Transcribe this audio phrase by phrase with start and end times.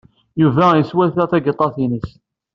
[0.41, 2.09] Yuba yeswata tagiṭart-nnes.